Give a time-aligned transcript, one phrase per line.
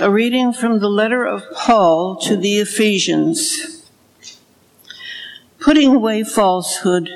[0.00, 3.84] A reading from the letter of Paul to the Ephesians.
[5.58, 7.10] Putting away falsehood,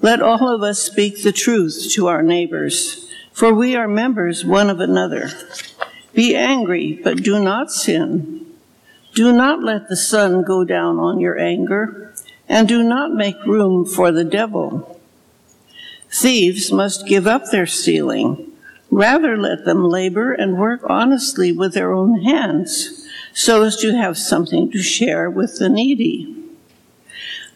[0.00, 4.70] let all of us speak the truth to our neighbors, for we are members one
[4.70, 5.30] of another.
[6.14, 8.46] Be angry, but do not sin.
[9.14, 12.14] Do not let the sun go down on your anger,
[12.48, 14.98] and do not make room for the devil.
[16.10, 18.51] Thieves must give up their stealing
[18.92, 24.18] Rather, let them labor and work honestly with their own hands, so as to have
[24.18, 26.36] something to share with the needy.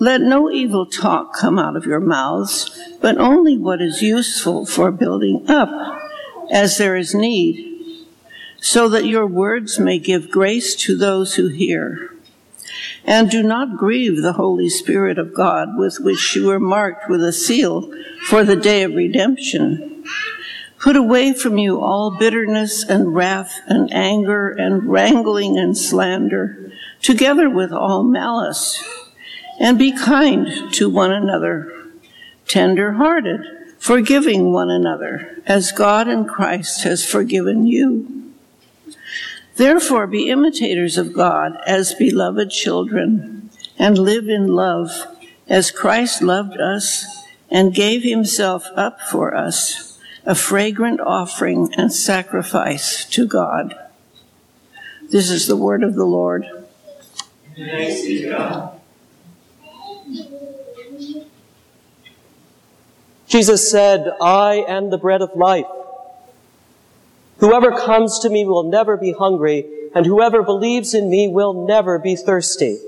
[0.00, 4.90] Let no evil talk come out of your mouths, but only what is useful for
[4.90, 5.70] building up,
[6.50, 8.06] as there is need,
[8.60, 12.12] so that your words may give grace to those who hear.
[13.04, 17.22] And do not grieve the Holy Spirit of God, with which you were marked with
[17.22, 17.88] a seal
[18.24, 20.04] for the day of redemption.
[20.80, 27.50] Put away from you all bitterness and wrath and anger and wrangling and slander, together
[27.50, 28.82] with all malice.
[29.60, 31.70] And be kind to one another,
[32.46, 33.42] tender hearted,
[33.78, 38.32] forgiving one another, as God in Christ has forgiven you.
[39.56, 44.90] Therefore, be imitators of God as beloved children, and live in love
[45.46, 47.04] as Christ loved us
[47.50, 49.89] and gave himself up for us
[50.24, 53.74] a fragrant offering and sacrifice to God.
[55.10, 56.46] This is the word of the Lord.
[63.26, 65.66] Jesus said, I am the bread of life.
[67.38, 71.98] Whoever comes to me will never be hungry, and whoever believes in me will never
[71.98, 72.78] be thirsty.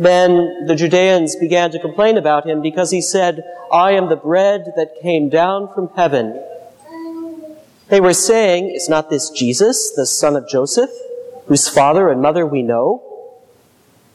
[0.00, 4.72] Then the Judeans began to complain about him because he said, I am the bread
[4.74, 6.42] that came down from heaven.
[7.88, 10.88] They were saying, Is not this Jesus, the son of Joseph,
[11.48, 13.02] whose father and mother we know?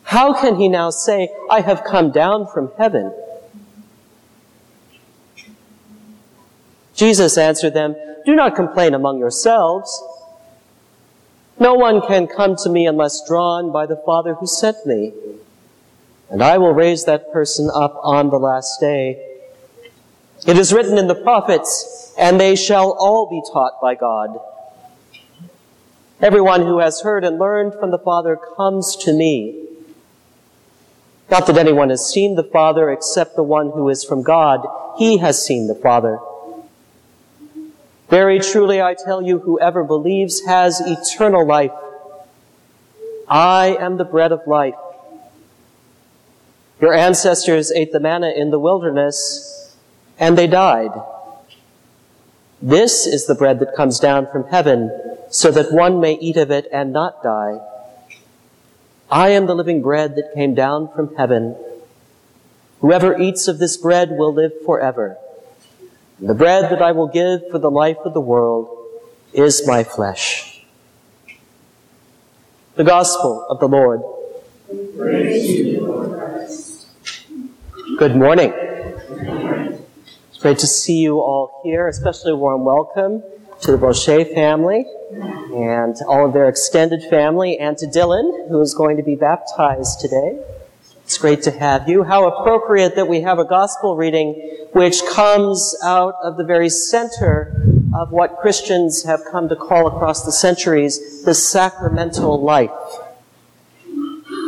[0.02, 3.14] How can he now say, I have come down from heaven?
[6.96, 10.02] Jesus answered them, Do not complain among yourselves.
[11.60, 15.14] No one can come to me unless drawn by the Father who sent me
[16.30, 19.22] and I will raise that person up on the last day.
[20.48, 24.40] It is written in the prophets, and they shall all be taught by God.
[26.22, 29.68] Everyone who has heard and learned from the Father comes to me.
[31.30, 34.66] Not that anyone has seen the Father except the one who is from God.
[34.98, 36.20] He has seen the Father.
[38.10, 41.72] Very truly I tell you, whoever believes has eternal life.
[43.28, 44.76] I am the bread of life.
[46.82, 49.76] Your ancestors ate the manna in the wilderness,
[50.20, 50.92] and they died.
[52.62, 54.92] This is the bread that comes down from heaven,
[55.30, 57.60] so that one may eat of it and not die.
[59.10, 61.56] I am the living bread that came down from heaven.
[62.82, 65.18] Whoever eats of this bread will live forever.
[66.20, 68.70] the bread that I will give for the life of the world
[69.34, 70.66] is my flesh.
[72.76, 74.02] The Gospel of the Lord.
[74.98, 76.15] Praise
[77.98, 78.52] Good morning.
[80.30, 83.24] It's great to see you all here, especially a warm welcome
[83.62, 88.74] to the Boucher family and all of their extended family, and to Dylan, who is
[88.74, 90.38] going to be baptized today.
[91.06, 92.04] It's great to have you.
[92.04, 94.34] How appropriate that we have a gospel reading
[94.74, 97.56] which comes out of the very center
[97.96, 102.72] of what Christians have come to call across the centuries the sacramental life.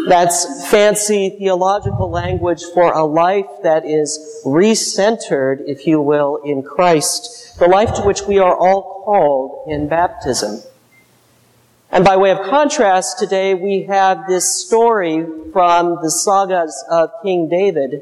[0.08, 7.60] That's fancy theological language for a life that is recentered, if you will, in Christ,
[7.60, 10.62] the life to which we are all called in baptism.
[11.92, 17.50] And by way of contrast, today we have this story from the sagas of King
[17.50, 18.02] David.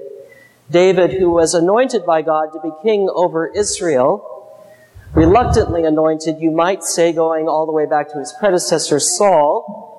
[0.69, 4.31] David, who was anointed by God to be king over Israel,
[5.15, 9.94] reluctantly anointed, you might say, going all the way back to his predecessor Saul,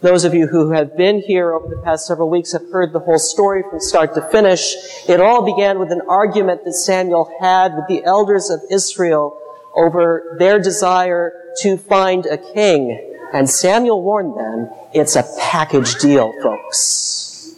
[0.00, 3.00] those of you who have been here over the past several weeks have heard the
[3.00, 4.74] whole story from start to finish.
[5.08, 9.40] It all began with an argument that Samuel had with the elders of Israel
[9.74, 13.16] over their desire to find a king.
[13.32, 17.56] And Samuel warned them, it's a package deal, folks.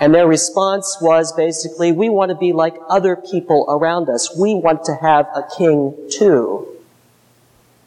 [0.00, 4.36] And their response was basically, we want to be like other people around us.
[4.36, 6.68] We want to have a king too.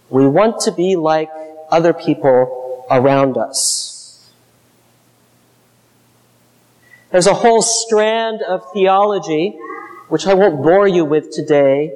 [0.09, 1.29] We want to be like
[1.71, 3.95] other people around us.
[7.11, 9.57] There's a whole strand of theology,
[10.09, 11.93] which I won't bore you with today,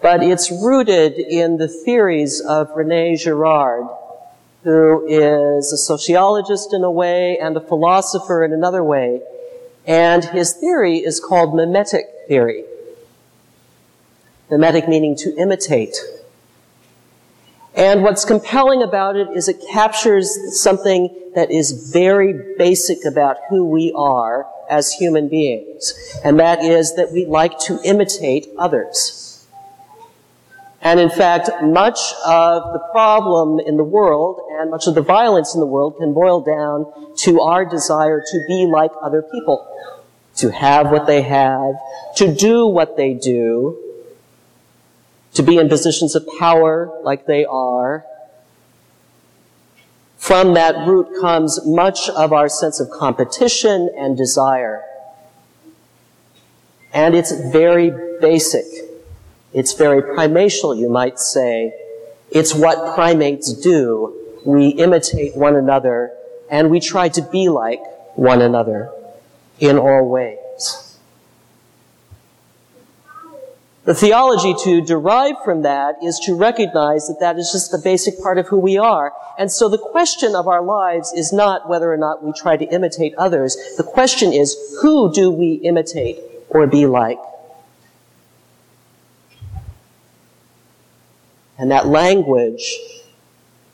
[0.00, 3.86] but it's rooted in the theories of Rene Girard,
[4.64, 9.20] who is a sociologist in a way and a philosopher in another way.
[9.86, 12.64] And his theory is called mimetic theory.
[14.50, 15.96] Mimetic meaning to imitate.
[17.74, 23.64] And what's compelling about it is it captures something that is very basic about who
[23.64, 25.94] we are as human beings.
[26.22, 29.46] And that is that we like to imitate others.
[30.82, 35.54] And in fact, much of the problem in the world and much of the violence
[35.54, 39.66] in the world can boil down to our desire to be like other people,
[40.36, 41.74] to have what they have,
[42.16, 43.91] to do what they do,
[45.34, 48.04] to be in positions of power like they are.
[50.18, 54.82] From that root comes much of our sense of competition and desire.
[56.92, 57.90] And it's very
[58.20, 58.66] basic.
[59.52, 61.74] It's very primatial, you might say.
[62.30, 64.40] It's what primates do.
[64.44, 66.12] We imitate one another
[66.50, 67.80] and we try to be like
[68.14, 68.90] one another
[69.58, 70.91] in all ways.
[73.84, 78.20] The theology to derive from that is to recognize that that is just the basic
[78.20, 79.12] part of who we are.
[79.36, 82.64] And so the question of our lives is not whether or not we try to
[82.66, 83.56] imitate others.
[83.76, 87.18] The question is, who do we imitate or be like?
[91.58, 92.78] And that language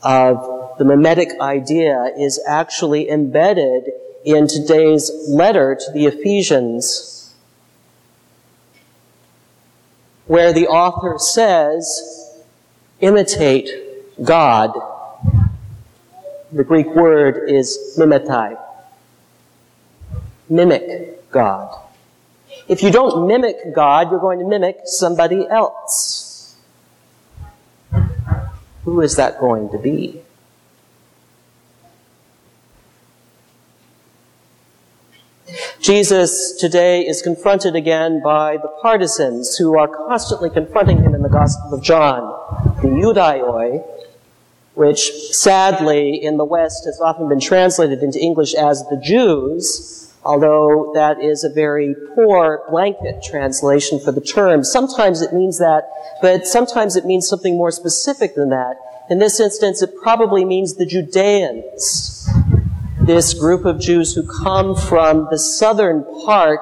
[0.02, 3.90] of the mimetic idea is actually embedded
[4.24, 7.17] in today's letter to the Ephesians
[10.28, 12.44] where the author says,
[13.00, 13.68] imitate
[14.22, 14.72] God.
[16.52, 18.58] The Greek word is mimetai.
[20.48, 21.82] Mimic God.
[22.68, 26.56] If you don't mimic God, you're going to mimic somebody else.
[28.84, 30.22] Who is that going to be?
[35.88, 41.30] Jesus today is confronted again by the partisans who are constantly confronting him in the
[41.30, 42.28] Gospel of John,
[42.82, 43.82] the Judaioi,
[44.74, 50.92] which sadly in the West has often been translated into English as the Jews, although
[50.94, 54.64] that is a very poor blanket translation for the term.
[54.64, 55.88] Sometimes it means that,
[56.20, 58.76] but sometimes it means something more specific than that.
[59.08, 62.28] In this instance, it probably means the Judeans
[63.08, 66.60] this group of Jews who come from the southern part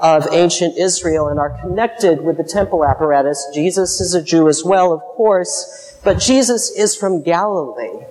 [0.00, 3.44] of ancient Israel and are connected with the temple apparatus.
[3.52, 8.04] Jesus is a Jew as well, of course, but Jesus is from Galilee.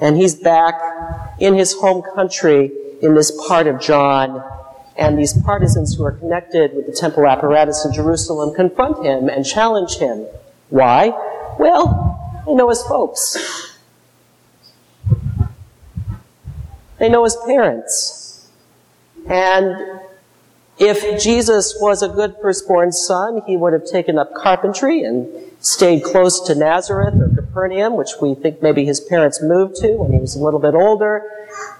[0.00, 0.74] And he's back
[1.38, 4.42] in his home country in this part of John.
[4.98, 9.46] And these partisans who are connected with the temple apparatus in Jerusalem confront him and
[9.46, 10.26] challenge him.
[10.68, 11.10] Why?
[11.60, 13.73] Well, they know his folks.
[16.98, 18.48] They know his parents.
[19.26, 20.00] And
[20.78, 25.28] if Jesus was a good firstborn son, he would have taken up carpentry and
[25.60, 30.12] stayed close to Nazareth or Capernaum, which we think maybe his parents moved to when
[30.12, 31.22] he was a little bit older,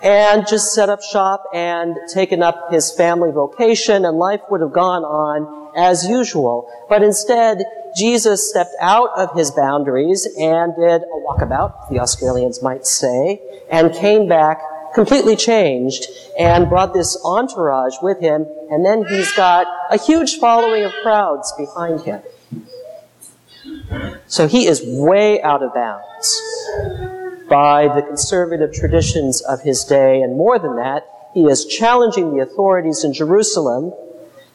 [0.03, 4.73] and just set up shop and taken up his family vocation, and life would have
[4.73, 6.71] gone on as usual.
[6.89, 7.65] But instead,
[7.97, 13.93] Jesus stepped out of his boundaries and did a walkabout, the Australians might say, and
[13.93, 14.61] came back
[14.95, 16.07] completely changed
[16.39, 21.53] and brought this entourage with him, and then he's got a huge following of crowds
[21.59, 22.23] behind him.
[24.27, 26.41] So he is way out of bounds
[27.49, 32.43] by the conservative traditions of his day, and more than that, he is challenging the
[32.43, 33.93] authorities in Jerusalem,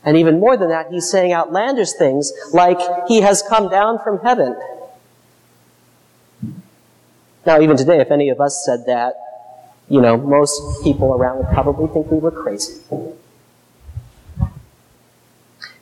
[0.03, 4.19] and even more than that, he's saying outlandish things like he has come down from
[4.19, 4.55] heaven.
[7.45, 9.15] Now, even today, if any of us said that,
[9.89, 12.81] you know, most people around would probably think we were crazy.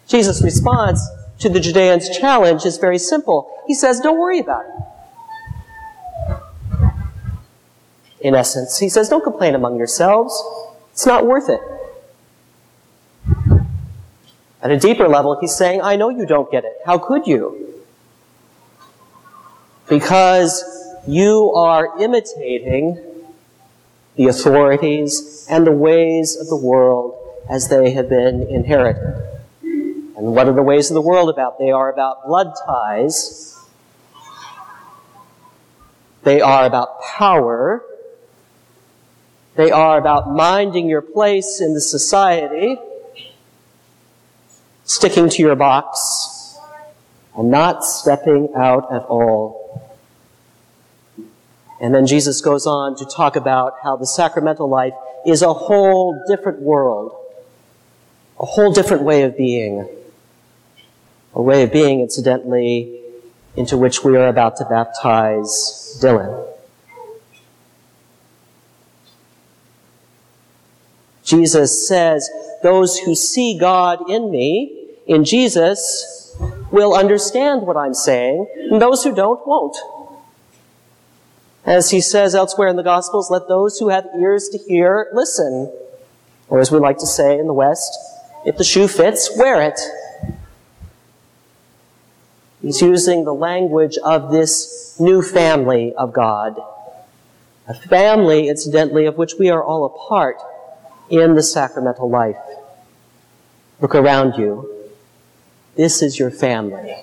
[0.07, 1.05] Jesus' response
[1.39, 3.51] to the Judeans' challenge is very simple.
[3.67, 4.71] He says, Don't worry about it.
[8.21, 10.41] In essence, he says, Don't complain among yourselves.
[10.93, 11.59] It's not worth it.
[14.61, 16.77] At a deeper level, he's saying, I know you don't get it.
[16.85, 17.83] How could you?
[19.87, 20.63] Because
[21.07, 23.03] you are imitating
[24.17, 27.13] the authorities, and the ways of the world
[27.49, 29.23] as they have been inherited.
[29.61, 31.59] And what are the ways of the world about?
[31.59, 33.55] They are about blood ties.
[36.23, 37.83] They are about power.
[39.55, 42.77] They are about minding your place in the society,
[44.83, 46.57] sticking to your box,
[47.35, 49.66] and not stepping out at all.
[51.79, 54.93] And then Jesus goes on to talk about how the sacramental life
[55.25, 57.15] is a whole different world,
[58.39, 59.87] a whole different way of being.
[61.33, 62.99] A way of being, incidentally,
[63.55, 66.47] into which we are about to baptize Dylan.
[71.23, 72.29] Jesus says,
[72.63, 76.33] Those who see God in me, in Jesus,
[76.71, 79.75] will understand what I'm saying, and those who don't won't.
[81.67, 85.69] As he says elsewhere in the Gospels, let those who have ears to hear listen.
[86.47, 87.93] Or as we like to say in the West,
[88.45, 89.77] if the shoe fits, wear it.
[92.61, 96.57] He's using the language of this new family of God.
[97.67, 100.37] A family, incidentally, of which we are all a part
[101.09, 102.37] in the sacramental life.
[103.81, 104.89] Look around you.
[105.75, 106.95] This is your family.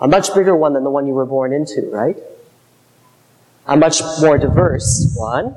[0.00, 2.16] A much bigger one than the one you were born into, right?
[3.66, 5.56] A much more diverse one.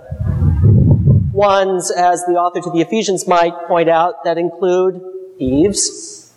[1.31, 5.01] Ones, as the author to the Ephesians might point out, that include
[5.37, 6.31] thieves,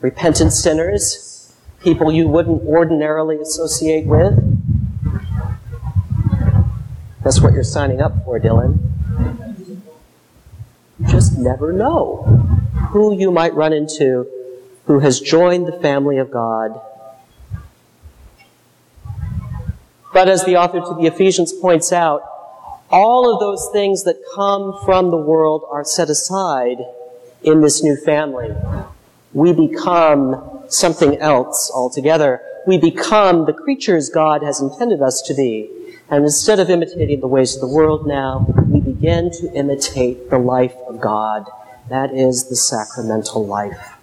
[0.00, 4.34] repentant sinners, people you wouldn't ordinarily associate with.
[7.22, 8.78] That's what you're signing up for, Dylan
[10.98, 12.22] You just never know
[12.90, 14.26] who you might run into
[14.86, 16.80] who has joined the family of God.
[20.20, 22.22] But as the author to the Ephesians points out,
[22.90, 26.76] all of those things that come from the world are set aside
[27.42, 28.54] in this new family.
[29.32, 32.42] We become something else altogether.
[32.66, 35.70] We become the creatures God has intended us to be.
[36.10, 40.38] And instead of imitating the ways of the world now, we begin to imitate the
[40.38, 41.46] life of God.
[41.88, 43.94] That is the sacramental life.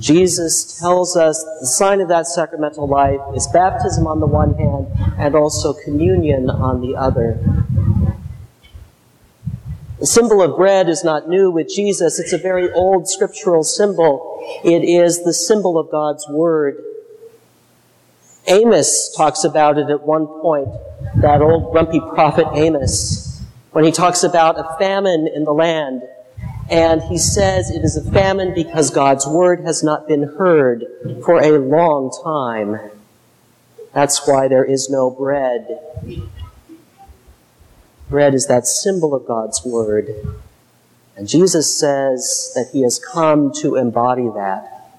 [0.00, 4.88] Jesus tells us the sign of that sacramental life is baptism on the one hand
[5.18, 7.38] and also communion on the other.
[9.98, 12.18] The symbol of bread is not new with Jesus.
[12.18, 14.38] It's a very old scriptural symbol.
[14.64, 16.82] It is the symbol of God's Word.
[18.46, 20.68] Amos talks about it at one point,
[21.16, 23.42] that old grumpy prophet Amos,
[23.72, 26.02] when he talks about a famine in the land.
[26.70, 30.86] And he says it is a famine because God's Word has not been heard
[31.24, 32.78] for a long time.
[33.92, 35.80] That's why there is no bread.
[38.08, 40.14] Bread is that symbol of God's Word.
[41.16, 44.92] And Jesus says that He has come to embody that.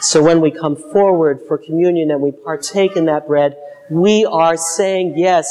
[0.00, 3.56] So when we come forward for communion and we partake in that bread,
[3.90, 5.48] we are saying, yes,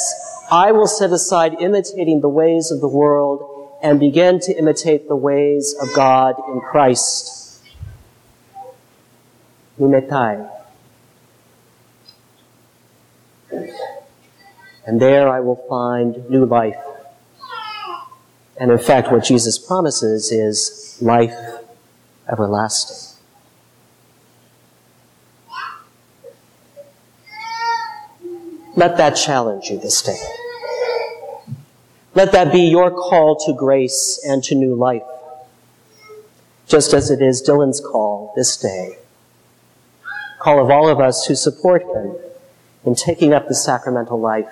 [0.49, 5.15] I will set aside imitating the ways of the world and begin to imitate the
[5.15, 7.61] ways of God in Christ.
[9.79, 10.49] Mimetai.
[14.89, 16.75] and there I will find new life.
[18.59, 21.35] And in fact, what Jesus promises is life
[22.27, 23.08] everlasting.
[28.79, 30.17] Let that challenge you this day.
[32.15, 35.03] Let that be your call to grace and to new life,
[36.65, 38.95] just as it is Dylan's call this day.
[40.39, 42.15] Call of all of us who support him
[42.85, 44.47] in taking up the sacramental life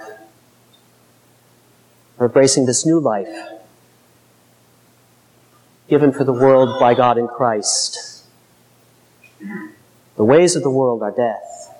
[2.19, 3.33] embracing this new life
[5.87, 8.25] given for the world by God in Christ.
[10.17, 11.76] The ways of the world are death.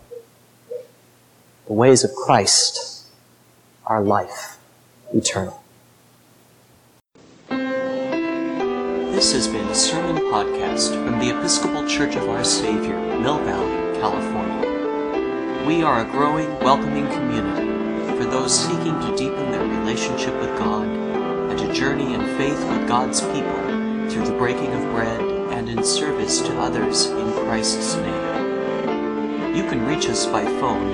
[1.68, 3.08] The ways of Christ
[3.86, 4.58] are life
[5.14, 5.62] eternal.
[7.50, 14.00] This has been a sermon podcast from the Episcopal Church of Our Saviour, Mill Valley,
[14.00, 15.66] California.
[15.68, 17.68] We are a growing, welcoming community
[18.18, 22.88] for those seeking to deepen their relationship with God and to journey in faith with
[22.88, 25.20] God's people through the breaking of bread
[25.52, 29.54] and in service to others in Christ's name.
[29.54, 30.94] You can reach us by phone